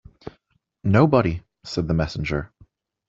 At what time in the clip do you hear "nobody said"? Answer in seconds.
0.83-1.87